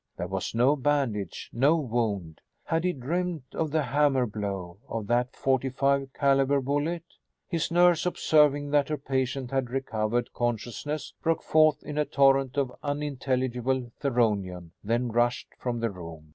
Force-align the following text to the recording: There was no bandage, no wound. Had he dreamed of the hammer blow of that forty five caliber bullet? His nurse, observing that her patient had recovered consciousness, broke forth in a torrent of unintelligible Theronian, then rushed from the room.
There 0.17 0.25
was 0.25 0.55
no 0.55 0.75
bandage, 0.75 1.51
no 1.53 1.75
wound. 1.75 2.41
Had 2.63 2.83
he 2.85 2.91
dreamed 2.91 3.43
of 3.53 3.69
the 3.69 3.83
hammer 3.83 4.25
blow 4.25 4.79
of 4.89 5.05
that 5.05 5.35
forty 5.35 5.69
five 5.69 6.11
caliber 6.11 6.59
bullet? 6.59 7.03
His 7.47 7.69
nurse, 7.69 8.07
observing 8.07 8.71
that 8.71 8.89
her 8.89 8.97
patient 8.97 9.51
had 9.51 9.69
recovered 9.69 10.33
consciousness, 10.33 11.13
broke 11.21 11.43
forth 11.43 11.83
in 11.83 11.99
a 11.99 12.05
torrent 12.05 12.57
of 12.57 12.75
unintelligible 12.81 13.91
Theronian, 13.99 14.71
then 14.83 15.09
rushed 15.11 15.49
from 15.59 15.81
the 15.81 15.91
room. 15.91 16.29